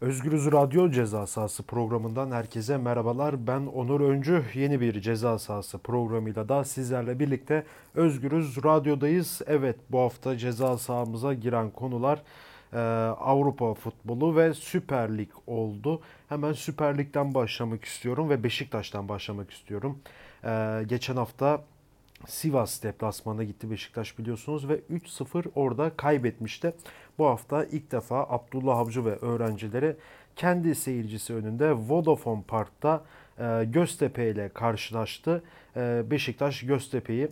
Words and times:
Özgürüz 0.00 0.52
Radyo 0.52 0.90
Ceza 0.90 1.26
Sahası 1.26 1.62
programından 1.62 2.30
herkese 2.30 2.76
merhabalar. 2.76 3.46
Ben 3.46 3.60
Onur 3.60 4.00
Öncü. 4.00 4.44
Yeni 4.54 4.80
bir 4.80 5.00
Ceza 5.00 5.38
Sahası 5.38 5.78
programıyla 5.78 6.48
da 6.48 6.64
sizlerle 6.64 7.18
birlikte 7.18 7.64
Özgürüz 7.94 8.64
Radyo'dayız. 8.64 9.42
Evet 9.46 9.76
bu 9.90 10.00
hafta 10.00 10.36
ceza 10.36 10.78
sahamıza 10.78 11.34
giren 11.34 11.70
konular 11.70 12.22
e, 12.72 12.78
Avrupa 13.18 13.74
futbolu 13.74 14.36
ve 14.36 14.54
Süper 14.54 15.18
Lig 15.18 15.30
oldu. 15.46 16.00
Hemen 16.28 16.52
Süper 16.52 16.98
Lig'den 16.98 17.34
başlamak 17.34 17.84
istiyorum 17.84 18.28
ve 18.30 18.44
Beşiktaş'tan 18.44 19.08
başlamak 19.08 19.50
istiyorum. 19.50 19.98
E, 20.44 20.82
geçen 20.86 21.16
hafta 21.16 21.64
Sivas 22.26 22.82
deplasmanına 22.82 23.44
gitti 23.44 23.70
Beşiktaş 23.70 24.18
biliyorsunuz 24.18 24.68
ve 24.68 24.78
3-0 24.78 25.44
orada 25.54 25.90
kaybetmişti. 25.96 26.74
Bu 27.18 27.26
hafta 27.26 27.64
ilk 27.64 27.92
defa 27.92 28.26
Abdullah 28.28 28.78
Avcı 28.78 29.04
ve 29.04 29.16
öğrencileri 29.16 29.96
kendi 30.36 30.74
seyircisi 30.74 31.34
önünde 31.34 31.72
Vodafone 31.72 32.42
Park'ta 32.48 33.04
e, 33.38 33.64
Göztepe 33.64 34.30
ile 34.30 34.48
karşılaştı. 34.48 35.42
E, 35.76 36.02
Beşiktaş 36.10 36.60
Göztepe'yi 36.62 37.28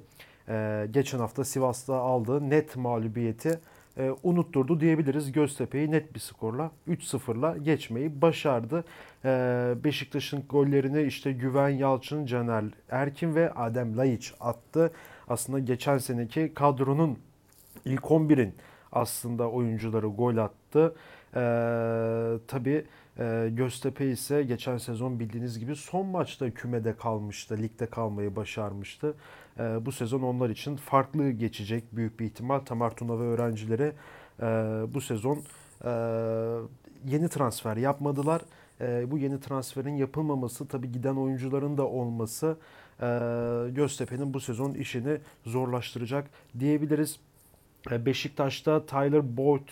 e, 0.49 0.87
geçen 0.91 1.19
hafta 1.19 1.45
Sivas'ta 1.45 1.95
aldığı 1.95 2.51
net 2.51 2.77
mağlubiyeti 2.77 3.61
e, 3.97 4.11
unutturdu 4.23 4.81
diyebiliriz. 4.81 5.33
Göztepe'yi 5.33 5.91
net 5.91 6.15
bir 6.15 6.21
skorla 6.21 6.71
3-0'la 6.89 7.57
geçmeyi 7.57 8.23
başardı. 8.23 8.85
E, 9.25 9.29
Beşiktaş'ın 9.85 10.45
gollerini 10.49 11.03
işte 11.03 11.33
Güven 11.33 11.69
Yalçın, 11.69 12.27
Caner 12.27 12.65
Erkin 12.91 13.35
ve 13.35 13.53
Adem 13.53 13.97
Laiç 13.97 14.35
attı. 14.41 14.93
Aslında 15.29 15.59
geçen 15.59 15.99
seneki 15.99 16.53
kadronun 16.55 17.19
ilk 17.85 18.03
11'in 18.03 18.55
aslında 18.93 19.51
oyuncuları 19.51 20.07
gol 20.07 20.37
attı. 20.37 20.95
Ee, 21.35 22.39
tabii 22.49 22.85
e, 23.19 23.49
Göztepe 23.53 24.07
ise 24.07 24.43
geçen 24.43 24.79
sezon 24.79 25.21
bildiğiniz 25.21 25.59
gibi 25.59 25.77
son 25.77 26.07
maçta 26.07 26.51
kümede 26.51 26.97
kalmıştı. 26.97 27.59
Ligde 27.59 27.87
kalmayı 27.87 28.37
başarmıştı. 28.37 29.15
Ee, 29.59 29.87
bu 29.87 29.93
sezon 29.93 30.23
onlar 30.23 30.51
için 30.51 30.77
farklı 30.77 31.31
geçecek 31.31 31.85
büyük 31.93 32.21
bir 32.21 32.25
ihtimal. 32.25 32.59
Tamar 32.59 32.97
Tuna 32.97 33.19
ve 33.19 33.23
öğrencileri 33.23 33.93
e, 34.43 34.45
bu 34.95 35.01
sezon 35.01 35.43
e, 35.85 35.91
yeni 37.05 37.29
transfer 37.29 37.77
yapmadılar. 37.77 38.43
E, 38.81 39.11
bu 39.11 39.19
yeni 39.19 39.41
transferin 39.41 39.97
yapılmaması 39.97 40.69
tabii 40.69 40.93
giden 40.93 41.15
oyuncuların 41.15 41.79
da 41.79 41.87
olması 41.87 42.57
Göztepe'nin 43.75 44.35
bu 44.35 44.41
sezon 44.41 44.75
işini 44.75 45.19
zorlaştıracak 45.47 46.31
diyebiliriz. 46.59 47.21
Beşiktaş'ta 47.91 48.87
Tyler 48.87 49.37
Boyd 49.37 49.69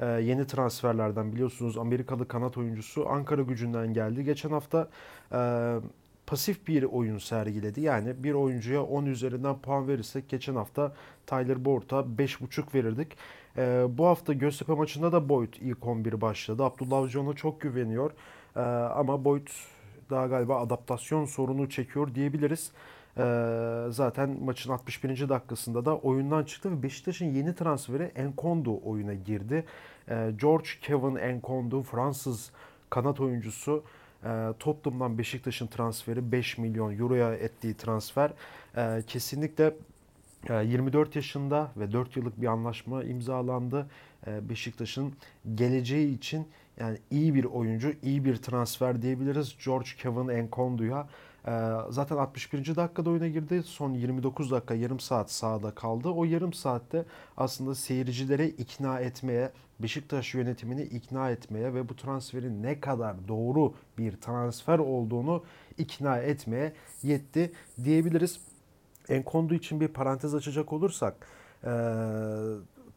yeni 0.00 0.46
transferlerden 0.46 1.32
biliyorsunuz 1.32 1.78
Amerikalı 1.78 2.28
kanat 2.28 2.56
oyuncusu 2.58 3.08
Ankara 3.08 3.42
gücünden 3.42 3.94
geldi. 3.94 4.24
Geçen 4.24 4.50
hafta 4.50 4.88
pasif 6.26 6.68
bir 6.68 6.82
oyun 6.82 7.18
sergiledi. 7.18 7.80
Yani 7.80 8.24
bir 8.24 8.34
oyuncuya 8.34 8.82
10 8.82 9.06
üzerinden 9.06 9.58
puan 9.58 9.88
verirsek 9.88 10.28
geçen 10.28 10.54
hafta 10.54 10.92
Tyler 11.26 11.64
Boyd'a 11.64 11.96
5.5 12.18 12.74
verirdik. 12.74 13.16
Bu 13.98 14.06
hafta 14.06 14.32
Göztepe 14.32 14.72
maçında 14.74 15.12
da 15.12 15.28
Boyd 15.28 15.54
ilk 15.60 15.86
11 15.86 16.20
başladı. 16.20 16.64
Abdullah 16.64 16.98
Avcı 16.98 17.20
ona 17.20 17.32
çok 17.32 17.60
güveniyor. 17.60 18.10
Ama 18.94 19.24
Boyd 19.24 19.48
daha 20.10 20.26
galiba 20.26 20.60
adaptasyon 20.60 21.24
sorunu 21.24 21.68
çekiyor 21.68 22.14
diyebiliriz. 22.14 22.72
Ee, 23.18 23.86
zaten 23.90 24.36
maçın 24.44 24.72
61. 24.72 25.28
dakikasında 25.28 25.84
da 25.84 25.96
oyundan 25.96 26.44
çıktı 26.44 26.70
ve 26.70 26.82
Beşiktaş'ın 26.82 27.26
yeni 27.26 27.54
transferi 27.54 28.02
Enkondu 28.02 28.80
oyuna 28.84 29.14
girdi. 29.14 29.64
Ee, 30.08 30.32
George 30.40 30.68
Kevin 30.82 31.16
Enkondu 31.16 31.82
Fransız 31.82 32.50
kanat 32.90 33.20
oyuncusu 33.20 33.84
e, 34.24 34.54
Tottenham'dan 34.58 35.18
Beşiktaş'ın 35.18 35.66
transferi 35.66 36.32
5 36.32 36.58
milyon 36.58 36.98
euroya 36.98 37.34
ettiği 37.34 37.74
transfer 37.74 38.32
e, 38.76 39.02
kesinlikle 39.06 39.74
24 40.48 41.16
e, 41.16 41.18
yaşında 41.18 41.72
ve 41.76 41.92
4 41.92 42.16
yıllık 42.16 42.40
bir 42.40 42.46
anlaşma 42.46 43.04
imzalandı. 43.04 43.86
E, 44.26 44.48
Beşiktaş'ın 44.48 45.12
geleceği 45.54 46.16
için 46.16 46.48
yani 46.80 46.98
iyi 47.10 47.34
bir 47.34 47.44
oyuncu, 47.44 47.92
iyi 48.02 48.24
bir 48.24 48.36
transfer 48.36 49.02
diyebiliriz. 49.02 49.56
George 49.64 49.88
Kevin 49.98 50.28
Enkondu'ya 50.28 51.06
ee, 51.48 51.70
zaten 51.90 52.16
61. 52.16 52.76
dakikada 52.76 53.10
oyuna 53.10 53.28
girdi. 53.28 53.62
Son 53.62 53.94
29 53.94 54.50
dakika 54.50 54.74
yarım 54.74 55.00
saat 55.00 55.30
sahada 55.30 55.70
kaldı. 55.70 56.08
O 56.08 56.24
yarım 56.24 56.52
saatte 56.52 57.04
aslında 57.36 57.74
seyircileri 57.74 58.46
ikna 58.46 59.00
etmeye, 59.00 59.52
Beşiktaş 59.80 60.34
yönetimini 60.34 60.82
ikna 60.82 61.30
etmeye 61.30 61.74
ve 61.74 61.88
bu 61.88 61.96
transferin 61.96 62.62
ne 62.62 62.80
kadar 62.80 63.28
doğru 63.28 63.74
bir 63.98 64.16
transfer 64.16 64.78
olduğunu 64.78 65.44
ikna 65.78 66.18
etmeye 66.18 66.72
yetti 67.02 67.52
diyebiliriz. 67.84 68.40
Enkondu 69.08 69.54
için 69.54 69.80
bir 69.80 69.88
parantez 69.88 70.34
açacak 70.34 70.72
olursak 70.72 71.26
e, 71.64 71.70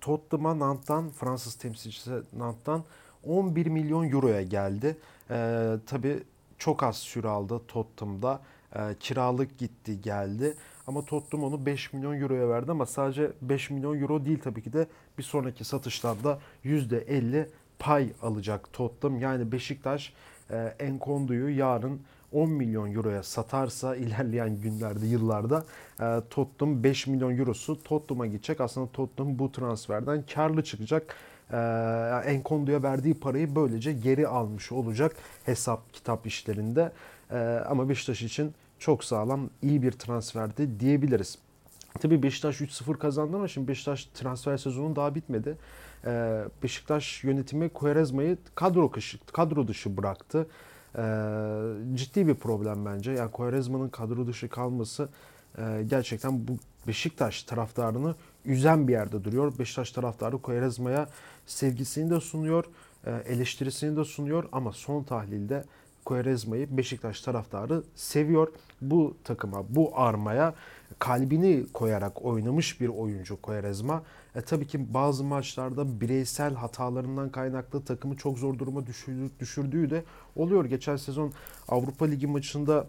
Tottenham'a 0.01 0.59
Nant'tan 0.59 1.09
Fransız 1.09 1.55
temsilcisi 1.55 2.11
Nant'tan 2.37 2.83
11 3.23 3.65
milyon 3.65 4.09
euroya 4.09 4.41
geldi. 4.41 4.97
E, 5.29 5.75
tabii 5.85 6.23
çok 6.57 6.83
az 6.83 6.97
süre 6.97 7.27
aldı 7.27 7.61
Tottenham'da. 7.67 8.41
E, 8.75 8.95
kiralık 8.99 9.57
gitti 9.57 10.01
geldi. 10.01 10.55
Ama 10.87 11.05
Tottenham 11.05 11.47
onu 11.47 11.65
5 11.65 11.93
milyon 11.93 12.21
euroya 12.21 12.49
verdi 12.49 12.71
ama 12.71 12.85
sadece 12.85 13.31
5 13.41 13.69
milyon 13.69 14.01
euro 14.01 14.25
değil 14.25 14.39
tabii 14.43 14.61
ki 14.63 14.73
de 14.73 14.87
bir 15.17 15.23
sonraki 15.23 15.63
satışlarda 15.63 16.39
%50 16.65 17.47
pay 17.79 18.09
alacak 18.21 18.73
Tottenham. 18.73 19.19
Yani 19.19 19.51
Beşiktaş 19.51 20.13
e, 20.51 20.75
Enkondu'yu 20.79 21.57
yarın 21.57 22.01
10 22.31 22.49
milyon 22.49 22.93
euroya 22.93 23.23
satarsa 23.23 23.95
ilerleyen 23.95 24.61
günlerde, 24.61 25.07
yıllarda 25.07 25.65
e, 25.99 26.21
Tottenham 26.29 26.83
5 26.83 27.07
milyon 27.07 27.37
eurosu 27.37 27.83
Tottenham'a 27.83 28.27
gidecek. 28.27 28.61
Aslında 28.61 28.91
Tottenham 28.91 29.39
bu 29.39 29.51
transferden 29.51 30.23
karlı 30.33 30.63
çıkacak 30.63 31.15
e, 31.51 31.57
Enkondu'ya 32.25 32.83
verdiği 32.83 33.13
parayı 33.13 33.55
böylece 33.55 33.93
geri 33.93 34.27
almış 34.27 34.71
olacak 34.71 35.15
hesap 35.45 35.93
kitap 35.93 36.27
işlerinde. 36.27 36.91
E, 37.31 37.37
ama 37.67 37.89
Beşiktaş 37.89 38.21
için 38.21 38.53
çok 38.79 39.03
sağlam 39.03 39.49
iyi 39.61 39.81
bir 39.81 39.91
transferdi 39.91 40.79
diyebiliriz. 40.79 41.37
Tabii 41.99 42.23
Beşiktaş 42.23 42.61
3-0 42.61 42.97
kazandı 42.97 43.35
ama 43.37 43.47
şimdi 43.47 43.67
Beşiktaş 43.67 44.05
transfer 44.05 44.57
sezonu 44.57 44.95
daha 44.95 45.15
bitmedi. 45.15 45.57
Ee, 46.05 46.43
Beşiktaş 46.63 47.23
yönetimi 47.23 47.69
Quaresma'yı 47.69 48.37
kadro, 48.55 48.91
kadro 49.33 49.67
dışı 49.67 49.97
bıraktı. 49.97 50.47
Ee, 50.97 51.01
ciddi 51.93 52.27
bir 52.27 52.35
problem 52.35 52.85
bence. 52.85 53.11
Yani 53.11 53.31
Quaresma'nın 53.31 53.89
kadro 53.89 54.27
dışı 54.27 54.49
kalması 54.49 55.09
e, 55.57 55.83
gerçekten 55.89 56.47
bu 56.47 56.57
Beşiktaş 56.87 57.43
taraftarını 57.43 58.15
üzen 58.47 58.87
bir 58.87 58.93
yerde 58.93 59.23
duruyor. 59.23 59.59
Beşiktaş 59.59 59.91
taraftarı 59.91 60.37
Quaresma'ya 60.37 61.07
sevgisini 61.45 62.09
de 62.09 62.19
sunuyor, 62.19 62.65
e, 63.05 63.11
eleştirisini 63.11 63.97
de 63.97 64.03
sunuyor 64.03 64.43
ama 64.51 64.71
son 64.71 65.03
tahlilde 65.03 65.63
Quaresma'yı 66.05 66.77
Beşiktaş 66.77 67.21
taraftarı 67.21 67.83
seviyor. 67.95 68.47
Bu 68.81 69.17
takıma, 69.23 69.63
bu 69.69 69.91
armaya 69.99 70.53
kalbini 70.99 71.65
koyarak 71.73 72.25
oynamış 72.25 72.81
bir 72.81 72.87
oyuncu 72.87 73.41
Quaresma. 73.41 74.03
E, 74.35 74.41
tabii 74.41 74.67
ki 74.67 74.93
bazı 74.93 75.23
maçlarda 75.23 76.01
bireysel 76.01 76.53
hatalarından 76.55 77.29
kaynaklı 77.29 77.85
takımı 77.85 78.15
çok 78.15 78.37
zor 78.37 78.59
duruma 78.59 78.83
düşürdüğü, 79.39 79.89
de 79.89 80.03
oluyor. 80.35 80.65
Geçen 80.65 80.95
sezon 80.95 81.33
Avrupa 81.67 82.05
Ligi 82.05 82.27
maçında 82.27 82.87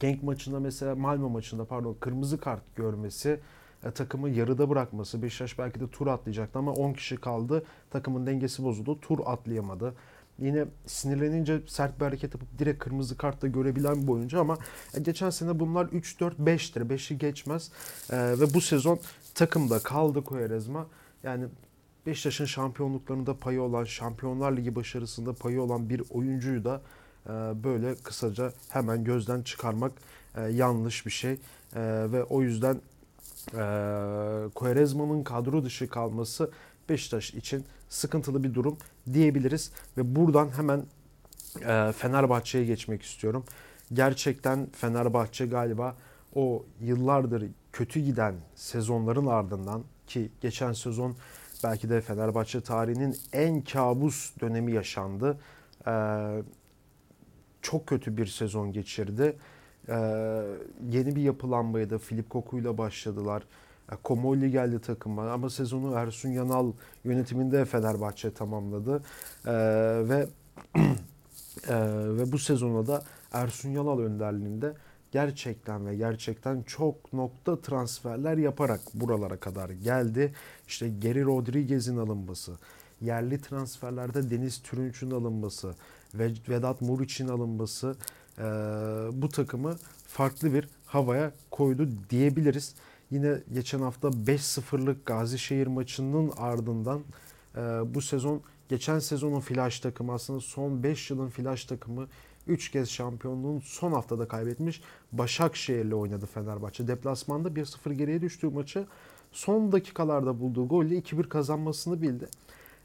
Genk 0.00 0.22
maçında 0.22 0.60
mesela 0.60 0.94
Malmö 0.94 1.28
maçında 1.28 1.64
pardon 1.64 1.96
kırmızı 2.00 2.40
kart 2.40 2.76
görmesi 2.76 3.40
e, 3.84 3.90
takımı 3.90 4.30
yarıda 4.30 4.70
bırakması. 4.70 5.22
Beşiktaş 5.22 5.58
belki 5.58 5.80
de 5.80 5.90
tur 5.90 6.06
atlayacaktı 6.06 6.58
ama 6.58 6.72
10 6.72 6.92
kişi 6.92 7.16
kaldı. 7.16 7.64
Takımın 7.90 8.26
dengesi 8.26 8.64
bozuldu. 8.64 9.00
Tur 9.00 9.18
atlayamadı. 9.26 9.94
Yine 10.38 10.64
sinirlenince 10.86 11.60
sert 11.66 12.00
bir 12.00 12.04
hareket 12.04 12.34
yapıp 12.34 12.58
direkt 12.58 12.84
kırmızı 12.84 13.16
kartla 13.16 13.48
görebilen 13.48 14.02
bir 14.02 14.12
oyuncu 14.12 14.40
ama 14.40 14.58
e, 14.94 15.00
geçen 15.00 15.30
sene 15.30 15.60
bunlar 15.60 15.86
3 15.86 16.20
4 16.20 16.38
5'tir. 16.38 16.88
5'i 16.88 17.18
geçmez. 17.18 17.70
E, 18.10 18.16
ve 18.16 18.54
bu 18.54 18.60
sezon 18.60 19.00
takımda 19.34 19.78
kaldı 19.78 20.24
Koyerezma. 20.24 20.86
Yani 21.22 21.44
Beşiktaş'ın 22.06 22.44
şampiyonluklarında 22.44 23.36
payı 23.36 23.62
olan, 23.62 23.84
Şampiyonlar 23.84 24.56
Ligi 24.56 24.74
başarısında 24.76 25.32
payı 25.32 25.62
olan 25.62 25.90
bir 25.90 26.02
oyuncuyu 26.10 26.64
da 26.64 26.82
e, 27.26 27.30
böyle 27.64 27.94
kısaca 27.94 28.52
hemen 28.68 29.04
gözden 29.04 29.42
çıkarmak 29.42 29.92
e, 30.36 30.42
yanlış 30.42 31.06
bir 31.06 31.10
şey. 31.10 31.32
E, 31.32 31.38
ve 32.12 32.24
o 32.24 32.42
yüzden 32.42 32.80
e, 33.48 33.62
Quaresma'nın 34.54 35.24
kadro 35.24 35.64
dışı 35.64 35.88
kalması 35.88 36.50
Beşiktaş 36.88 37.34
için 37.34 37.64
sıkıntılı 37.88 38.44
bir 38.44 38.54
durum 38.54 38.78
diyebiliriz. 39.12 39.72
Ve 39.96 40.16
buradan 40.16 40.48
hemen 40.56 40.84
e, 41.66 41.92
Fenerbahçe'ye 41.92 42.64
geçmek 42.64 43.02
istiyorum. 43.02 43.44
Gerçekten 43.92 44.68
Fenerbahçe 44.72 45.46
galiba 45.46 45.96
o 46.34 46.64
yıllardır 46.80 47.44
kötü 47.72 48.00
giden 48.00 48.34
sezonların 48.54 49.26
ardından 49.26 49.84
ki 50.06 50.30
geçen 50.40 50.72
sezon 50.72 51.16
belki 51.64 51.90
de 51.90 52.00
Fenerbahçe 52.00 52.60
tarihinin 52.60 53.16
en 53.32 53.60
kabus 53.60 54.32
dönemi 54.40 54.72
yaşandı. 54.72 55.38
e, 55.86 55.92
çok 57.62 57.86
kötü 57.86 58.16
bir 58.16 58.26
sezon 58.26 58.72
geçirdi. 58.72 59.36
E, 59.90 59.96
yeni 60.90 61.16
bir 61.16 61.22
yapılanmaydı. 61.22 61.98
Filip 61.98 62.30
Koku'yla 62.30 62.78
başladılar. 62.78 63.42
Komolli 64.02 64.50
geldi 64.50 64.80
takıma 64.80 65.30
ama 65.30 65.50
sezonu 65.50 65.94
Ersun 65.94 66.28
Yanal 66.28 66.72
yönetiminde 67.04 67.64
Fenerbahçe 67.64 68.34
tamamladı. 68.34 69.02
E, 69.46 69.52
ve 70.08 70.26
e, 71.68 71.76
ve 72.18 72.32
bu 72.32 72.38
sezona 72.38 72.86
da 72.86 73.02
Ersun 73.32 73.70
Yanal 73.70 73.98
önderliğinde 73.98 74.74
gerçekten 75.12 75.86
ve 75.86 75.96
gerçekten 75.96 76.62
çok 76.62 77.12
nokta 77.12 77.60
transferler 77.60 78.36
yaparak 78.36 78.80
buralara 78.94 79.36
kadar 79.36 79.70
geldi. 79.70 80.34
İşte 80.68 80.88
Geri 80.88 81.24
Rodriguez'in 81.24 81.96
alınması, 81.96 82.52
yerli 83.00 83.40
transferlerde 83.40 84.30
Deniz 84.30 84.62
Türünç'ün 84.62 85.10
alınması 85.10 85.74
ve 86.14 86.32
Vedat 86.48 86.80
Muriç'in 86.80 87.28
alınması 87.28 87.96
e, 88.40 88.42
bu 89.22 89.28
takımı 89.28 89.76
farklı 90.06 90.54
bir 90.54 90.68
havaya 90.86 91.32
koydu 91.50 91.88
diyebiliriz. 92.10 92.74
Yine 93.10 93.42
geçen 93.52 93.80
hafta 93.80 94.08
5-0'lık 94.08 95.06
Gazişehir 95.06 95.66
maçının 95.66 96.32
ardından 96.36 97.00
e, 97.56 97.60
bu 97.94 98.02
sezon 98.02 98.42
geçen 98.68 98.98
sezonun 98.98 99.40
flash 99.40 99.80
takımı 99.80 100.12
aslında 100.12 100.40
son 100.40 100.82
5 100.82 101.10
yılın 101.10 101.28
flash 101.28 101.64
takımı 101.64 102.06
3 102.46 102.70
kez 102.70 102.90
şampiyonluğun 102.90 103.60
son 103.60 103.92
haftada 103.92 104.28
kaybetmiş 104.28 104.82
Başakşehir'le 105.12 105.92
oynadı 105.92 106.26
Fenerbahçe. 106.26 106.88
Deplasmanda 106.88 107.48
1-0 107.48 107.92
geriye 107.92 108.20
düştüğü 108.20 108.48
maçı 108.48 108.86
son 109.32 109.72
dakikalarda 109.72 110.40
bulduğu 110.40 110.68
golle 110.68 110.98
2-1 110.98 111.28
kazanmasını 111.28 112.02
bildi. 112.02 112.28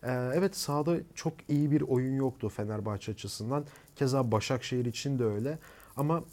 Ee, 0.03 0.31
evet 0.33 0.55
sahada 0.55 0.97
çok 1.15 1.33
iyi 1.49 1.71
bir 1.71 1.81
oyun 1.81 2.15
yoktu 2.15 2.49
Fenerbahçe 2.49 3.11
açısından. 3.11 3.65
Keza 3.95 4.31
Başakşehir 4.31 4.85
için 4.85 5.19
de 5.19 5.25
öyle. 5.25 5.59
Ama 5.97 6.23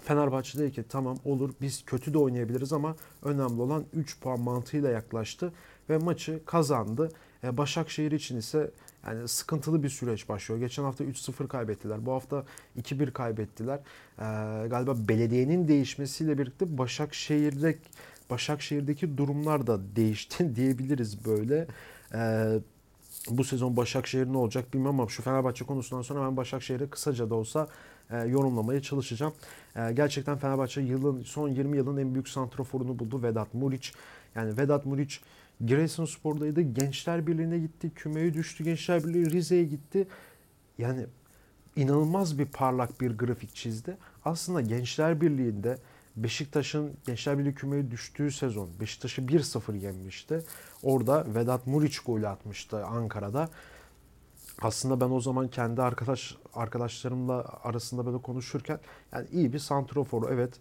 Fenerbahçe 0.00 0.58
dedi 0.58 0.72
ki 0.72 0.84
tamam 0.88 1.18
olur 1.24 1.50
biz 1.60 1.84
kötü 1.84 2.14
de 2.14 2.18
oynayabiliriz 2.18 2.72
ama 2.72 2.96
önemli 3.22 3.62
olan 3.62 3.84
3 3.92 4.20
puan 4.20 4.40
mantığıyla 4.40 4.90
yaklaştı 4.90 5.52
ve 5.90 5.98
maçı 5.98 6.40
kazandı. 6.46 7.12
Ee, 7.44 7.56
Başakşehir 7.56 8.12
için 8.12 8.36
ise 8.36 8.70
yani 9.06 9.28
sıkıntılı 9.28 9.82
bir 9.82 9.88
süreç 9.88 10.28
başlıyor. 10.28 10.60
Geçen 10.60 10.82
hafta 10.82 11.04
3-0 11.04 11.48
kaybettiler. 11.48 12.06
Bu 12.06 12.12
hafta 12.12 12.44
2-1 12.80 13.10
kaybettiler. 13.10 13.78
Ee, 13.78 14.22
galiba 14.68 15.08
belediyenin 15.08 15.68
değişmesiyle 15.68 16.38
birlikte 16.38 16.78
Başakşehir'de 16.78 17.78
Başakşehir'deki 18.30 19.18
durumlar 19.18 19.66
da 19.66 19.96
değişti 19.96 20.56
diyebiliriz 20.56 21.24
böyle. 21.24 21.66
Ee, 22.14 22.58
bu 23.30 23.44
sezon 23.44 23.76
Başakşehir 23.76 24.26
ne 24.26 24.36
olacak 24.36 24.74
bilmem 24.74 25.00
ama 25.00 25.08
şu 25.08 25.22
Fenerbahçe 25.22 25.64
konusundan 25.64 26.02
sonra 26.02 26.26
ben 26.26 26.36
Başakşehir'e 26.36 26.90
kısaca 26.90 27.30
da 27.30 27.34
olsa 27.34 27.68
e, 28.10 28.18
yorumlamaya 28.18 28.82
çalışacağım. 28.82 29.32
E, 29.76 29.92
gerçekten 29.92 30.38
Fenerbahçe 30.38 30.80
yılın 30.80 31.22
son 31.22 31.48
20 31.48 31.76
yılın 31.76 31.96
en 31.96 32.14
büyük 32.14 32.28
santroforunu 32.28 32.98
buldu 32.98 33.22
Vedat 33.22 33.54
Muriç. 33.54 33.92
Yani 34.34 34.56
Vedat 34.58 34.86
Muriç 34.86 35.20
Giresunspor'daydı. 35.66 36.60
Gençler 36.60 37.26
Birliği'ne 37.26 37.58
gitti. 37.58 37.90
Kümeye 37.94 38.34
düştü. 38.34 38.64
Gençler 38.64 39.04
Birliği 39.04 39.30
Rize'ye 39.30 39.64
gitti. 39.64 40.06
Yani 40.78 41.06
inanılmaz 41.76 42.38
bir 42.38 42.46
parlak 42.46 43.00
bir 43.00 43.10
grafik 43.18 43.54
çizdi. 43.54 43.96
Aslında 44.24 44.60
Gençler 44.60 45.20
Birliği'nde 45.20 45.78
Beşiktaş'ın 46.16 46.96
Gençler 47.06 47.38
Birliği 47.38 47.54
kümeye 47.54 47.90
düştüğü 47.90 48.30
sezon 48.30 48.68
Beşiktaş'ı 48.80 49.22
1-0 49.22 49.76
yenmişti. 49.76 50.44
Orada 50.82 51.34
Vedat 51.34 51.66
Muriç 51.66 51.98
golü 52.00 52.28
atmıştı 52.28 52.86
Ankara'da. 52.86 53.48
Aslında 54.62 55.00
ben 55.00 55.10
o 55.10 55.20
zaman 55.20 55.48
kendi 55.48 55.82
arkadaş 55.82 56.36
arkadaşlarımla 56.54 57.44
arasında 57.64 58.06
böyle 58.06 58.18
konuşurken 58.18 58.78
yani 59.12 59.26
iyi 59.32 59.52
bir 59.52 59.58
santroforu 59.58 60.28
evet 60.32 60.60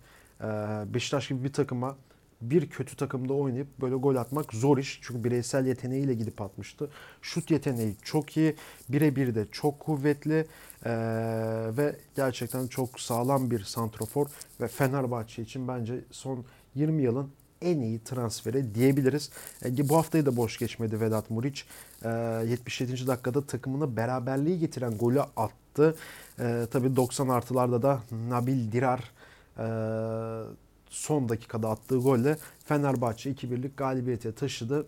Beşiktaş 0.94 1.27
gibi 1.27 1.44
bir 1.44 1.53
takıma 1.53 1.95
bir 2.42 2.70
kötü 2.70 2.96
takımda 2.96 3.34
oynayıp 3.34 3.68
böyle 3.82 3.96
gol 3.96 4.16
atmak 4.16 4.54
zor 4.54 4.78
iş. 4.78 5.00
Çünkü 5.04 5.24
bireysel 5.24 5.66
yeteneğiyle 5.66 6.14
gidip 6.14 6.42
atmıştı. 6.42 6.90
Şut 7.22 7.52
yeteneği 7.52 7.96
çok 8.04 8.38
iyi. 8.38 8.56
Birebir 8.90 9.36
de 9.36 9.46
çok 9.52 9.80
kuvvetli. 9.80 10.46
Ee, 10.86 10.92
ve 11.78 11.96
gerçekten 12.16 12.68
çok 12.68 13.00
sağlam 13.00 13.52
bir 13.52 13.64
santrofor. 13.64 14.28
Ve 14.62 14.68
Fenerbahçe 14.68 15.42
için 15.42 15.68
bence 15.68 16.00
son 16.12 16.46
20 16.76 17.04
yılın 17.04 17.32
en 17.62 17.80
iyi 17.80 18.04
transferi 18.04 18.76
diyebiliriz. 18.76 19.30
E, 19.66 19.90
bu 19.90 19.98
haftayı 19.98 20.26
da 20.26 20.38
boş 20.38 20.58
geçmedi 20.58 21.02
Vedat 21.02 21.30
Muriç. 21.30 21.66
E, 22.04 22.10
77. 22.48 23.08
dakikada 23.08 23.42
takımını 23.42 23.98
beraberliği 23.98 24.60
getiren 24.60 24.98
golü 24.98 25.22
attı. 25.22 25.96
E, 26.40 26.68
tabii 26.72 26.96
90 26.96 27.28
artılarda 27.28 27.82
da 27.82 28.00
Nabil 28.30 28.72
Dirar 28.72 29.12
e, 29.58 29.66
son 30.92 31.30
dakikada 31.30 31.70
attığı 31.70 31.98
golle 31.98 32.38
Fenerbahçe 32.66 33.32
2-1'lik 33.32 33.78
galibiyete 33.78 34.32
taşıdı 34.32 34.88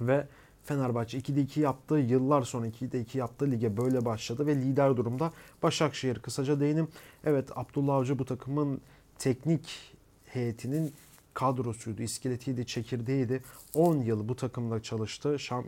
ve 0.00 0.26
Fenerbahçe 0.64 1.18
2'de 1.18 1.40
2 1.40 1.60
yaptı. 1.60 1.98
Yıllar 1.98 2.42
sonra 2.42 2.66
2'de 2.66 3.00
2 3.00 3.18
yaptı. 3.18 3.50
Lige 3.50 3.76
böyle 3.76 4.04
başladı 4.04 4.46
ve 4.46 4.56
lider 4.56 4.96
durumda 4.96 5.32
Başakşehir. 5.62 6.18
Kısaca 6.18 6.60
değinim. 6.60 6.88
Evet 7.24 7.48
Abdullah 7.54 7.94
Avcı 7.94 8.18
bu 8.18 8.24
takımın 8.24 8.80
teknik 9.18 9.94
heyetinin 10.24 10.94
kadrosuydu, 11.34 12.02
iskeletiydi, 12.02 12.66
çekirdeğiydi. 12.66 13.42
10 13.74 13.96
yıl 13.96 14.28
bu 14.28 14.36
takımla 14.36 14.82
çalıştı. 14.82 15.38
Şam, 15.38 15.64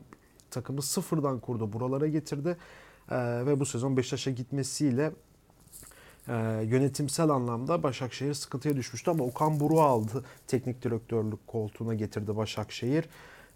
takımı 0.50 0.82
sıfırdan 0.82 1.40
kurdu, 1.40 1.73
buralara 1.73 2.08
getirdi. 2.08 2.56
Ee, 3.11 3.16
ve 3.46 3.61
bu 3.61 3.66
sezon 3.66 3.96
Beşiktaş'a 3.96 4.31
gitmesiyle 4.31 5.12
e, 6.28 6.32
yönetimsel 6.64 7.28
anlamda 7.28 7.82
Başakşehir 7.82 8.34
sıkıntıya 8.34 8.76
düşmüştü 8.76 9.11
ama 9.11 9.25
Okan 9.25 9.61
Buru 9.61 9.81
aldı. 9.81 10.25
Teknik 10.46 10.82
direktörlük 10.82 11.46
koltuğuna 11.46 11.94
getirdi 11.94 12.37
Başakşehir. 12.37 13.05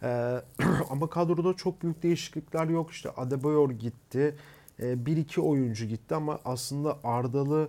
E, 0.02 0.40
ama 0.90 1.10
kadroda 1.10 1.54
çok 1.54 1.82
büyük 1.82 2.02
değişiklikler 2.02 2.68
yok. 2.68 2.90
İşte 2.90 3.10
Adebayor 3.16 3.70
gitti. 3.70 4.36
E, 4.80 5.06
bir 5.06 5.16
iki 5.16 5.40
oyuncu 5.40 5.86
gitti 5.86 6.14
ama 6.14 6.38
aslında 6.44 6.98
Ardalı 7.04 7.68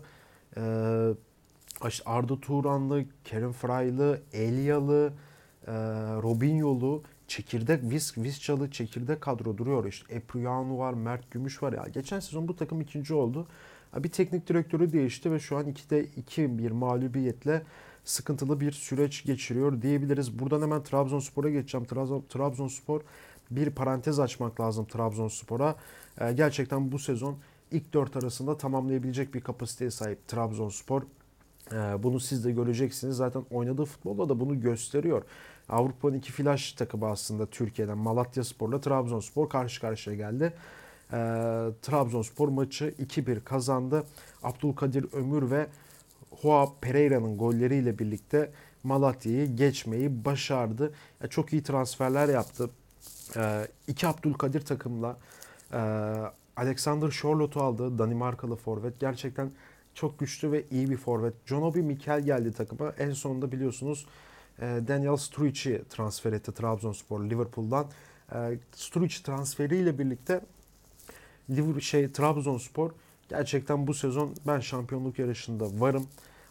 e, 0.58 0.62
Arda 2.06 2.40
Turanlı, 2.40 3.06
Kerem 3.24 3.52
Fraylı, 3.52 4.22
Elyalı, 4.34 5.14
e, 5.68 5.72
Robinyo'lu, 6.24 7.04
çekirdek, 7.28 7.84
Vis, 7.84 8.18
Viscalı 8.18 8.72
çekirdek 8.72 9.22
kadro 9.22 9.58
duruyor. 9.58 9.86
İşte 9.86 10.14
Epruyanu 10.14 10.78
var, 10.78 10.94
Mert 10.94 11.32
Gümüş 11.32 11.64
var. 11.64 11.74
Ya 11.74 11.86
geçen 11.94 12.20
sezon 12.20 12.48
bu 12.48 12.56
takım 12.56 12.82
ikinci 12.82 13.14
oldu. 13.14 13.48
Bir 13.96 14.10
teknik 14.10 14.48
direktörü 14.48 14.92
değişti 14.94 15.32
ve 15.32 15.40
şu 15.40 15.58
an 15.58 15.66
2'de 15.66 16.06
2 16.06 16.58
bir 16.58 16.72
mağlubiyetle 16.72 17.64
sıkıntılı 18.04 18.60
bir 18.60 18.72
süreç 18.72 19.26
geçiriyor 19.26 19.82
diyebiliriz. 19.82 20.40
Buradan 20.40 20.62
hemen 20.62 20.84
Trabzonspor'a 20.84 21.50
geçeceğim. 21.50 21.86
Trabzon, 21.88 22.26
Trabzonspor 22.30 23.02
bir 23.52 23.70
parantez 23.70 24.20
açmak 24.20 24.62
lazım 24.62 24.86
Trabzonspor'a. 24.86 25.76
Ee, 26.22 26.34
gerçekten 26.34 26.92
bu 26.92 27.00
sezon 27.00 27.38
ilk 27.72 27.94
dört 27.94 28.18
arasında 28.18 28.58
tamamlayabilecek 28.58 29.34
bir 29.34 29.42
kapasiteye 29.42 29.92
sahip 29.92 30.28
Trabzonspor. 30.28 31.02
Ee, 31.72 31.76
bunu 32.04 32.20
siz 32.20 32.46
de 32.46 32.52
göreceksiniz. 32.52 33.16
Zaten 33.16 33.46
oynadığı 33.52 33.86
futbolda 33.86 34.30
da 34.30 34.40
bunu 34.40 34.62
gösteriyor. 34.62 35.24
Avrupa'nın 35.70 36.18
iki 36.18 36.32
flash 36.32 36.74
takımı 36.74 37.08
aslında 37.08 37.46
Türkiye'den 37.46 37.98
Malatya 37.98 38.44
Spor'la 38.44 38.82
Trabzonspor 38.82 39.50
karşı 39.50 39.82
karşıya 39.82 40.16
geldi. 40.16 40.54
Ee, 41.12 41.18
Trabzonspor 41.82 42.48
maçı 42.48 42.94
2-1 43.00 43.44
kazandı. 43.44 44.04
Abdülkadir 44.44 45.06
Ömür 45.14 45.52
ve 45.52 45.68
Hoa 46.42 46.68
Pereira'nın 46.82 47.38
golleriyle 47.38 48.00
birlikte 48.00 48.52
Malatya'yı 48.84 49.56
geçmeyi 49.56 50.26
başardı. 50.26 50.94
Yani 51.22 51.30
çok 51.30 51.54
iyi 51.54 51.64
transferler 51.64 52.30
yaptı. 52.30 52.70
Ee, 53.36 53.68
iki 53.88 54.08
Abdülkadir 54.08 54.62
takımla 54.62 55.18
e, 55.74 55.78
Alexander 56.56 57.12
Charlotte'u 57.12 57.64
aldı. 57.64 57.98
Danimarkalı 58.00 58.56
forvet. 58.56 59.00
Gerçekten 59.00 59.52
çok 59.94 60.20
güçlü 60.20 60.52
ve 60.52 60.64
iyi 60.72 60.90
bir 60.90 60.98
forvet. 60.98 61.34
John 61.46 61.62
Obi 61.62 61.82
Mikel 61.82 62.22
geldi 62.22 62.52
takıma. 62.54 62.90
En 62.90 63.12
sonunda 63.12 63.52
biliyorsunuz 63.52 64.06
e, 64.60 64.62
Daniel 64.88 65.18
Sturridge'i 65.18 65.84
transfer 65.90 66.34
etti 66.34 66.52
Trabzonspor 66.52 67.30
Liverpool'dan. 67.30 67.86
E, 68.34 68.58
Sturridge 68.72 69.16
transferiyle 69.24 70.00
birlikte 70.00 70.42
Liverpool 71.50 71.80
şey 71.80 72.12
Trabzonspor 72.12 72.92
gerçekten 73.30 73.88
bu 73.88 73.94
sezon 73.94 74.36
ben 74.48 74.60
şampiyonluk 74.60 75.20
yarışında 75.20 75.66
varım. 75.80 76.08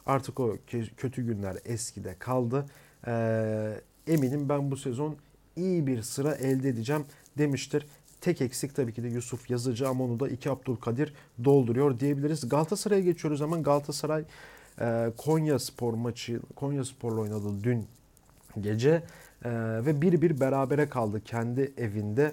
Artık 0.06 0.40
o 0.40 0.56
kötü 0.96 1.26
günler 1.26 1.56
eskide 1.64 2.14
kaldı. 2.18 2.66
Ee, 3.06 3.80
eminim 4.06 4.48
ben 4.48 4.70
bu 4.70 4.76
sezon 4.76 5.16
iyi 5.56 5.86
bir 5.86 6.02
sıra 6.02 6.34
elde 6.34 6.68
edeceğim 6.68 7.04
demiştir. 7.38 7.86
Tek 8.20 8.40
eksik 8.40 8.74
tabii 8.74 8.94
ki 8.94 9.02
de 9.02 9.08
Yusuf 9.08 9.50
Yazıcı 9.50 9.88
ama 9.88 10.04
onu 10.04 10.20
da 10.20 10.28
iki 10.28 10.50
Abdülkadir 10.50 11.14
dolduruyor 11.44 12.00
diyebiliriz. 12.00 12.48
Galatasaray'a 12.48 13.02
geçiyoruz 13.02 13.40
hemen. 13.40 13.62
Galatasaray 13.62 14.24
e, 14.80 15.12
Konya 15.16 15.58
Spor 15.58 15.94
maçı 15.94 16.40
Konya 16.56 16.84
Spor'la 16.84 17.20
oynadı 17.20 17.48
dün 17.62 17.86
gece 18.60 19.02
e, 19.44 19.50
ve 19.86 20.02
bir 20.02 20.22
bir 20.22 20.40
berabere 20.40 20.88
kaldı 20.88 21.24
kendi 21.24 21.72
evinde. 21.76 22.32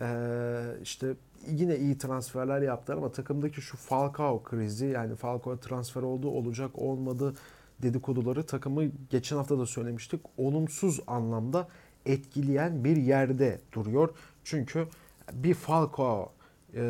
Ee, 0.00 0.62
işte 0.82 1.14
yine 1.48 1.76
iyi 1.76 1.98
transferler 1.98 2.62
yaptılar 2.62 2.96
ama 2.96 3.12
takımdaki 3.12 3.60
şu 3.60 3.76
Falcao 3.76 4.42
krizi 4.42 4.86
yani 4.86 5.14
Falcao 5.14 5.56
transfer 5.56 6.02
oldu 6.02 6.28
olacak 6.28 6.70
olmadı 6.74 7.34
dedikoduları 7.82 8.46
takımı 8.46 8.84
geçen 9.10 9.36
hafta 9.36 9.58
da 9.58 9.66
söylemiştik 9.66 10.20
olumsuz 10.36 11.00
anlamda 11.06 11.68
etkileyen 12.06 12.84
bir 12.84 12.96
yerde 12.96 13.60
duruyor. 13.72 14.10
Çünkü 14.44 14.86
bir 15.32 15.54
Falcao 15.54 16.32
e, 16.74 16.80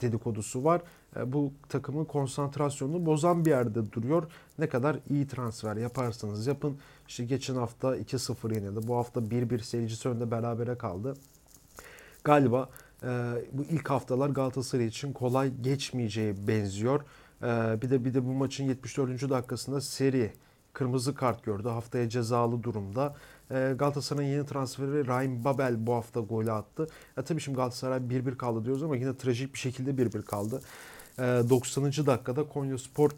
dedikodusu 0.00 0.64
var. 0.64 0.82
E, 1.16 1.32
bu 1.32 1.52
takımın 1.68 2.04
konsantrasyonunu 2.04 3.06
bozan 3.06 3.44
bir 3.44 3.50
yerde 3.50 3.92
duruyor. 3.92 4.30
Ne 4.58 4.68
kadar 4.68 4.96
iyi 5.10 5.26
transfer 5.26 5.76
yaparsanız 5.76 6.46
yapın. 6.46 6.78
İşte 7.08 7.24
geçen 7.24 7.54
hafta 7.54 7.96
2-0 7.96 8.54
yenildi. 8.54 8.86
Bu 8.86 8.96
hafta 8.96 9.20
1-1 9.20 9.58
seyircisi 9.58 10.08
önünde 10.08 10.30
berabere 10.30 10.78
kaldı. 10.78 11.14
Galiba 12.24 12.68
e, 13.02 13.06
bu 13.52 13.64
ilk 13.64 13.90
haftalar 13.90 14.28
Galatasaray 14.28 14.86
için 14.86 15.12
kolay 15.12 15.52
geçmeyeceği 15.60 16.48
benziyor. 16.48 17.00
E, 17.42 17.82
bir 17.82 17.90
de 17.90 18.04
bir 18.04 18.14
de 18.14 18.24
bu 18.24 18.32
maçın 18.32 18.64
74. 18.64 19.30
dakikasında 19.30 19.80
seri 19.80 20.32
kırmızı 20.72 21.14
kart 21.14 21.44
gördü. 21.44 21.68
Haftaya 21.68 22.08
cezalı 22.08 22.62
durumda. 22.62 23.16
E, 23.50 23.74
Galatasaray'ın 23.78 24.30
yeni 24.30 24.46
transferi 24.46 25.06
Rahim 25.06 25.44
Babel 25.44 25.86
bu 25.86 25.94
hafta 25.94 26.20
golü 26.20 26.52
attı. 26.52 26.88
E, 27.18 27.22
tabii 27.22 27.40
şimdi 27.40 27.56
Galatasaray 27.56 27.98
1-1 27.98 28.36
kaldı 28.36 28.64
diyoruz 28.64 28.82
ama 28.82 28.96
yine 28.96 29.16
trajik 29.16 29.54
bir 29.54 29.58
şekilde 29.58 29.90
1-1 29.90 30.22
kaldı. 30.22 30.60
E, 31.18 31.22
90. 31.22 31.84
dakikada 31.84 32.48
Konya 32.48 32.78
Spor 32.78 33.10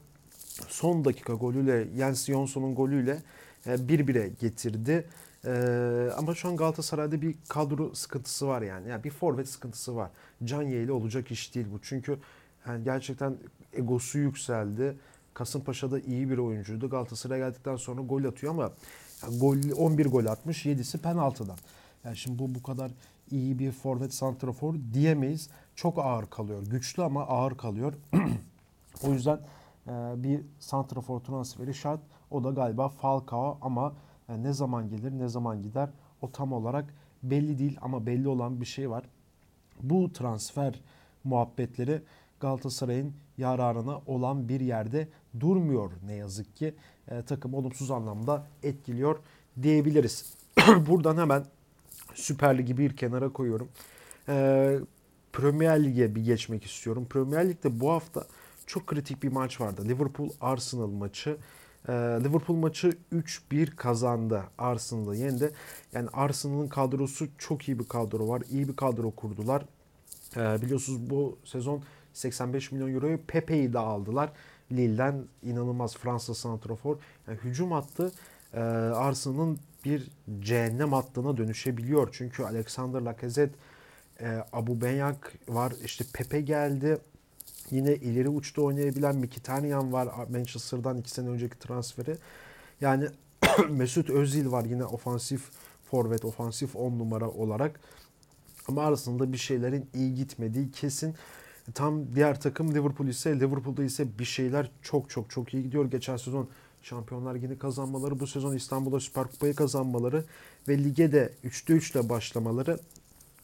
son 0.68 1.04
dakika 1.04 1.32
golüyle 1.32 1.88
Jens 1.96 2.26
Jonsson'un 2.26 2.74
golüyle 2.74 3.22
1-1'e 3.66 4.28
getirdi. 4.28 5.06
Ee, 5.46 6.10
ama 6.16 6.34
şu 6.34 6.48
an 6.48 6.56
Galatasaray'da 6.56 7.22
bir 7.22 7.34
kadro 7.48 7.94
sıkıntısı 7.94 8.48
var 8.48 8.62
yani. 8.62 8.88
yani 8.88 9.04
bir 9.04 9.10
forvet 9.10 9.48
sıkıntısı 9.48 9.96
var. 9.96 10.10
Canye 10.44 10.82
ile 10.82 10.92
olacak 10.92 11.30
iş 11.30 11.54
değil 11.54 11.66
bu. 11.72 11.78
Çünkü 11.82 12.18
yani 12.68 12.84
gerçekten 12.84 13.36
egosu 13.72 14.18
yükseldi. 14.18 14.96
Kasımpaşa'da 15.34 16.00
iyi 16.00 16.30
bir 16.30 16.38
oyuncuydu. 16.38 16.90
Galatasaray'a 16.90 17.48
geldikten 17.48 17.76
sonra 17.76 18.02
gol 18.02 18.24
atıyor 18.24 18.52
ama 18.52 18.72
yani 19.22 19.38
gol 19.38 19.56
11 19.76 20.06
gol 20.06 20.26
atmış, 20.26 20.66
7'si 20.66 20.98
penaltıdan. 20.98 21.56
Yani 22.04 22.16
şimdi 22.16 22.38
bu 22.38 22.54
bu 22.54 22.62
kadar 22.62 22.90
iyi 23.30 23.58
bir 23.58 23.72
forvet 23.72 24.14
santrafor 24.14 24.74
diyemeyiz. 24.94 25.50
Çok 25.74 25.98
ağır 25.98 26.26
kalıyor. 26.26 26.62
Güçlü 26.66 27.02
ama 27.02 27.26
ağır 27.26 27.56
kalıyor. 27.56 27.92
o 29.02 29.12
yüzden 29.12 29.40
e, 29.86 29.92
bir 30.16 30.40
santrafor 30.58 31.20
transferi 31.20 31.74
şart. 31.74 32.00
O 32.30 32.44
da 32.44 32.50
galiba 32.50 32.88
Falcao 32.88 33.58
ama 33.62 33.92
yani 34.28 34.42
ne 34.42 34.52
zaman 34.52 34.88
gelir, 34.88 35.18
ne 35.18 35.28
zaman 35.28 35.62
gider 35.62 35.88
o 36.20 36.32
tam 36.32 36.52
olarak 36.52 36.94
belli 37.22 37.58
değil 37.58 37.78
ama 37.80 38.06
belli 38.06 38.28
olan 38.28 38.60
bir 38.60 38.66
şey 38.66 38.90
var. 38.90 39.04
Bu 39.82 40.12
transfer 40.12 40.80
muhabbetleri 41.24 42.02
Galatasaray'ın 42.40 43.12
yararına 43.38 44.00
olan 44.06 44.48
bir 44.48 44.60
yerde 44.60 45.08
durmuyor 45.40 45.90
ne 46.06 46.14
yazık 46.14 46.56
ki. 46.56 46.74
E, 47.08 47.22
takım 47.22 47.54
olumsuz 47.54 47.90
anlamda 47.90 48.46
etkiliyor 48.62 49.18
diyebiliriz. 49.62 50.34
Buradan 50.88 51.16
hemen 51.16 51.44
Süper 52.14 52.58
Lig'i 52.58 52.78
bir 52.78 52.96
kenara 52.96 53.28
koyuyorum. 53.32 53.68
E, 54.28 54.78
Premier 55.32 55.84
Lig'e 55.84 56.14
bir 56.14 56.24
geçmek 56.24 56.64
istiyorum. 56.64 57.06
Premier 57.10 57.48
Lig'de 57.48 57.80
bu 57.80 57.90
hafta 57.90 58.24
çok 58.66 58.86
kritik 58.86 59.22
bir 59.22 59.32
maç 59.32 59.60
vardı. 59.60 59.84
Liverpool 59.84 60.30
Arsenal 60.40 60.90
maçı. 60.90 61.36
Ee, 61.88 61.92
Liverpool 61.92 62.56
maçı 62.56 62.92
3-1 63.12 63.76
kazandı. 63.76 64.44
Arsenal'ı 64.58 65.16
yendi. 65.16 65.52
Yani 65.92 66.08
Arsenal'ın 66.12 66.68
kadrosu 66.68 67.28
çok 67.38 67.68
iyi 67.68 67.78
bir 67.78 67.88
kadro 67.88 68.28
var. 68.28 68.42
İyi 68.50 68.68
bir 68.68 68.76
kadro 68.76 69.10
kurdular. 69.10 69.64
Ee, 70.36 70.62
biliyorsunuz 70.62 71.10
bu 71.10 71.38
sezon 71.44 71.82
85 72.12 72.72
milyon 72.72 72.94
euroyu 72.94 73.18
Pepe'yi 73.26 73.72
de 73.72 73.78
aldılar. 73.78 74.32
Lille'den 74.72 75.24
inanılmaz 75.42 75.96
Fransız 75.96 76.38
santrafor. 76.38 76.96
Yani 77.28 77.38
hücum 77.38 77.72
hattı 77.72 78.12
e, 78.54 78.60
Arsenal'ın 78.60 79.58
bir 79.84 80.10
cehennem 80.40 80.92
hattına 80.92 81.36
dönüşebiliyor. 81.36 82.08
Çünkü 82.12 82.42
Alexander 82.42 83.00
Lacazette, 83.00 83.56
e, 84.20 84.44
Abu 84.52 84.80
Benyak 84.80 85.32
var. 85.48 85.72
İşte 85.84 86.04
Pepe 86.12 86.40
geldi. 86.40 86.98
Yine 87.70 87.94
ileri 87.94 88.28
uçta 88.28 88.62
oynayabilen 88.62 89.16
Mkhitaryan 89.16 89.92
var 89.92 90.08
Manchester'dan 90.30 90.98
2 90.98 91.10
sene 91.10 91.28
önceki 91.28 91.58
transferi. 91.58 92.16
Yani 92.80 93.08
Mesut 93.70 94.10
Özil 94.10 94.50
var 94.50 94.64
yine 94.64 94.84
ofansif 94.84 95.50
forvet, 95.90 96.24
ofansif 96.24 96.76
10 96.76 96.98
numara 96.98 97.30
olarak. 97.30 97.80
Ama 98.68 98.82
arasında 98.82 99.32
bir 99.32 99.38
şeylerin 99.38 99.88
iyi 99.94 100.14
gitmediği 100.14 100.70
kesin. 100.70 101.14
Tam 101.74 102.14
diğer 102.14 102.40
takım 102.40 102.74
Liverpool 102.74 103.08
ise 103.08 103.40
Liverpool'da 103.40 103.84
ise 103.84 104.18
bir 104.18 104.24
şeyler 104.24 104.70
çok 104.82 105.10
çok 105.10 105.30
çok 105.30 105.54
iyi 105.54 105.62
gidiyor. 105.62 105.90
Geçen 105.90 106.16
sezon 106.16 106.48
Şampiyonlar 106.82 107.34
Ligi 107.34 107.58
kazanmaları, 107.58 108.20
bu 108.20 108.26
sezon 108.26 108.54
İstanbul'da 108.54 109.00
Süper 109.00 109.24
Kupayı 109.24 109.54
kazanmaları 109.54 110.24
ve 110.68 110.84
lige 110.84 111.12
de 111.12 111.32
3'te 111.44 111.72
3 111.72 111.90
ile 111.90 112.08
başlamaları 112.08 112.78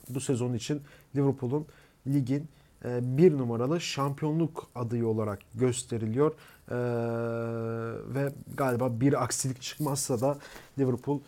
bu 0.08 0.20
sezon 0.20 0.54
için 0.54 0.82
Liverpool'un 1.16 1.66
ligin 2.06 2.48
bir 2.84 3.38
numaralı 3.38 3.80
şampiyonluk 3.80 4.70
adayı 4.74 5.06
olarak 5.06 5.38
gösteriliyor. 5.54 6.32
E, 6.70 6.76
ve 8.14 8.32
galiba 8.54 9.00
bir 9.00 9.22
aksilik 9.22 9.62
çıkmazsa 9.62 10.20
da 10.20 10.38
Liverpool 10.78 11.20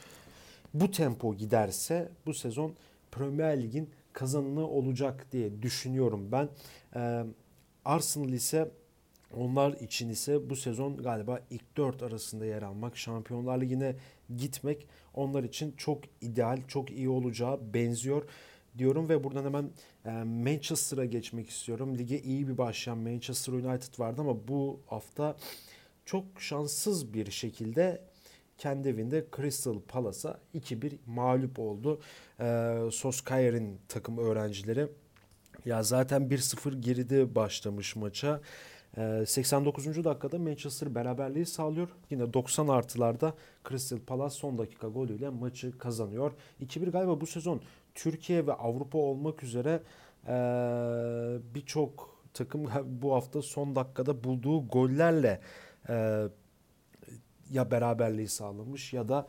bu 0.75 0.91
tempo 0.91 1.35
giderse 1.35 2.09
bu 2.27 2.35
sezon 2.35 2.73
Premier 3.13 3.63
Lig'in 3.63 3.91
kazanını 4.13 4.69
olacak 4.69 5.27
diye 5.33 5.63
düşünüyorum 5.63 6.29
ben. 6.33 6.49
E, 6.97 7.25
Arsenal 7.85 8.29
ise 8.29 8.71
onlar 9.37 9.73
için 9.73 10.09
ise 10.09 10.51
bu 10.51 10.57
sezon 10.57 10.97
galiba 10.97 11.41
ilk 11.51 11.77
dört 11.77 12.03
arasında 12.03 12.47
yer 12.47 12.63
almak, 12.63 12.97
Şampiyonlar 12.97 13.61
Ligi'ne 13.61 13.97
gitmek 14.37 14.87
onlar 15.15 15.45
için 15.45 15.75
çok 15.77 15.99
ideal, 16.21 16.59
çok 16.69 16.91
iyi 16.91 17.09
olacağı 17.09 17.75
benziyor 17.75 18.23
diyorum 18.79 19.09
ve 19.09 19.25
buradan 19.25 19.45
hemen 19.45 19.71
e, 20.05 20.11
Manchester'a 20.25 21.05
geçmek 21.05 21.51
istiyorum. 21.51 21.99
Lige 21.99 22.21
iyi 22.21 22.49
bir 22.49 22.59
başlayan 22.59 22.99
Manchester 22.99 23.53
United 23.53 23.99
vardı 23.99 24.21
ama 24.21 24.49
bu 24.49 24.81
hafta 24.87 25.37
çok 26.05 26.25
şanssız 26.39 27.15
bir 27.15 27.31
şekilde 27.31 28.01
kendi 28.59 28.89
evinde 28.89 29.27
Crystal 29.37 29.81
Palace'a 29.89 30.41
2-1 30.55 30.93
mağlup 31.07 31.59
oldu. 31.59 32.01
E, 32.41 32.77
Soskayer'in 32.93 33.79
takım 33.89 34.19
öğrencileri. 34.19 34.89
Ya 35.65 35.83
zaten 35.83 36.23
1-0 36.23 36.81
geride 36.81 37.35
başlamış 37.35 37.97
maça. 37.97 38.41
89. 39.27 39.87
Ee, 39.87 40.05
dakikada 40.05 40.39
Manchester 40.39 40.95
beraberliği 40.95 41.47
sağlıyor. 41.47 41.89
Yine 42.11 42.33
90 42.33 42.69
artılarda 42.69 43.35
Crystal 43.69 43.99
Palace 43.99 44.35
son 44.35 44.59
dakika 44.59 44.89
golüyle 44.89 45.29
maçı 45.29 45.79
kazanıyor. 45.79 46.33
2-1 46.63 46.91
galiba 46.91 47.21
bu 47.21 47.27
sezon 47.27 47.61
Türkiye 47.95 48.47
ve 48.47 48.53
Avrupa 48.53 48.99
olmak 48.99 49.43
üzere 49.43 49.83
birçok 51.55 52.19
takım 52.35 52.67
bu 53.03 53.15
hafta 53.15 53.43
son 53.43 53.77
dakikada 53.77 54.25
bulduğu 54.25 54.69
gollerle 54.69 55.41
ya 57.51 57.71
beraberliği 57.71 58.29
sağlamış 58.29 58.93
ya 58.93 59.09
da 59.09 59.27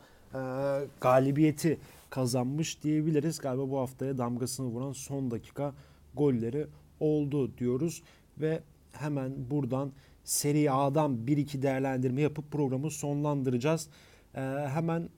galibiyeti 1.00 1.78
kazanmış 2.10 2.82
diyebiliriz. 2.82 3.38
Galiba 3.38 3.70
bu 3.70 3.78
haftaya 3.78 4.18
damgasını 4.18 4.66
vuran 4.66 4.92
son 4.92 5.30
dakika 5.30 5.74
golleri 6.14 6.66
oldu 7.00 7.58
diyoruz 7.58 8.02
ve 8.38 8.62
hemen 8.92 9.50
buradan 9.50 9.92
Seri 10.24 10.70
A'dan 10.70 11.12
1-2 11.26 11.62
değerlendirme 11.62 12.20
yapıp 12.20 12.52
programı 12.52 12.90
sonlandıracağız. 12.90 13.88
Ee, 14.34 14.40
hemen 14.74 15.08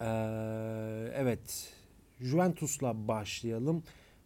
ee, 0.00 1.12
evet 1.14 1.72
Juventus'la 2.20 3.08
başlayalım. 3.08 3.82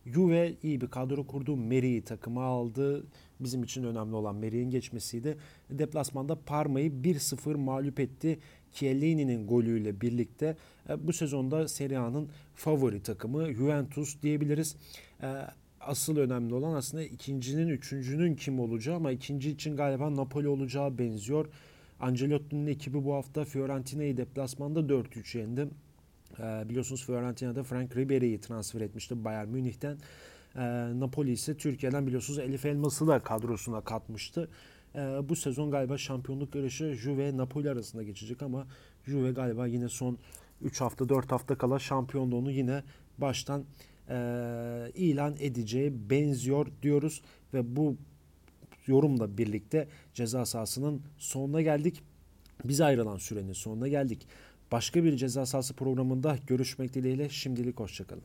Juve 0.07 0.55
iyi 0.63 0.81
bir 0.81 0.87
kadro 0.87 1.27
kurdu. 1.27 1.57
Meri'yi 1.57 2.03
takıma 2.03 2.45
aldı. 2.45 3.07
Bizim 3.41 3.63
için 3.63 3.85
önemli 3.85 4.15
olan 4.15 4.37
Meri'nin 4.37 4.71
geçmesiydi. 4.71 5.37
Deplasmanda 5.71 6.39
Parma'yı 6.47 6.91
1-0 6.91 7.57
mağlup 7.57 8.01
etti. 8.01 8.39
Chiellini'nin 8.73 9.47
golüyle 9.47 10.01
birlikte 10.01 10.57
e, 10.89 11.07
bu 11.07 11.13
sezonda 11.13 11.69
Serie 11.69 11.97
A'nın 11.97 12.29
favori 12.55 13.03
takımı 13.03 13.53
Juventus 13.53 14.23
diyebiliriz. 14.23 14.77
E, 15.23 15.27
asıl 15.81 16.17
önemli 16.17 16.55
olan 16.55 16.75
aslında 16.75 17.05
ikincinin, 17.05 17.69
üçüncünün 17.69 18.35
kim 18.35 18.61
olacağı 18.61 18.97
ama 18.97 19.13
ikinci 19.13 19.51
için 19.51 19.77
galiba 19.77 20.17
Napoli 20.17 20.49
olacağı 20.49 20.99
benziyor. 20.99 21.49
Ancelotti'nin 22.01 22.67
ekibi 22.67 23.05
bu 23.05 23.15
hafta 23.15 23.45
Fiorentina'yı 23.45 24.17
deplasmanda 24.17 24.81
4-3 24.81 25.39
yendi. 25.39 25.69
Ee, 26.41 26.69
biliyorsunuz 26.69 27.07
Fiorentina'da 27.07 27.63
Frank 27.63 27.97
Ribery'i 27.97 28.41
transfer 28.41 28.81
etmişti 28.81 29.25
Bayern 29.25 29.49
Münih'ten. 29.49 29.99
Ee, 30.57 30.61
Napoli 31.01 31.33
ise 31.33 31.57
Türkiye'den 31.57 32.07
biliyorsunuz 32.07 32.39
Elif 32.39 32.67
Elmas'ı 32.67 33.07
da 33.07 33.19
kadrosuna 33.19 33.81
katmıştı. 33.81 34.49
Ee, 34.95 34.99
bu 35.29 35.37
sezon 35.37 35.71
galiba 35.71 35.99
şampiyonluk 35.99 36.55
yarışı 36.55 36.95
Juve 36.95 37.37
Napoli 37.37 37.71
arasında 37.71 38.03
geçecek 38.03 38.43
ama 38.43 38.67
Juve 39.07 39.33
galiba 39.33 39.67
yine 39.67 39.89
son 39.89 40.19
3 40.63 40.81
hafta 40.81 41.09
4 41.09 41.33
hafta 41.33 41.55
kala 41.55 41.79
şampiyonluğunu 41.79 42.51
yine 42.51 42.83
baştan 43.19 43.65
e, 44.09 44.15
ilan 44.95 45.37
edeceği 45.41 46.11
benziyor 46.11 46.67
diyoruz 46.83 47.23
ve 47.55 47.77
bu 47.77 47.97
yorumla 48.87 49.39
birlikte 49.39 49.89
ceza 50.15 50.47
sahasının 50.47 51.03
sonuna 51.19 51.63
geldik. 51.63 52.03
Biz 52.65 52.81
ayrılan 52.81 53.17
sürenin 53.17 53.53
sonuna 53.53 53.89
geldik. 53.89 54.27
Başka 54.73 55.05
bir 55.05 55.17
ceza 55.17 55.47
sahası 55.47 55.75
programında 55.75 56.37
görüşmek 56.47 56.95
dileğiyle 56.95 57.29
şimdilik 57.29 57.81
hoşçakalın. 57.81 58.23